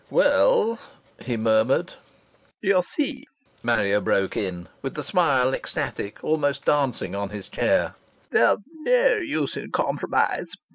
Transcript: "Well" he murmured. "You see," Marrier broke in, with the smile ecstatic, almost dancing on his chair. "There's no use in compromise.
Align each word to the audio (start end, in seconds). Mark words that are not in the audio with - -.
"Well" 0.09 0.79
he 1.27 1.37
murmured. 1.37 1.93
"You 2.59 2.81
see," 2.81 3.25
Marrier 3.61 4.01
broke 4.01 4.35
in, 4.35 4.67
with 4.81 4.95
the 4.95 5.03
smile 5.03 5.53
ecstatic, 5.53 6.23
almost 6.23 6.65
dancing 6.65 7.13
on 7.13 7.29
his 7.29 7.47
chair. 7.47 7.93
"There's 8.31 8.57
no 8.83 9.17
use 9.17 9.55
in 9.55 9.69
compromise. 9.69 10.53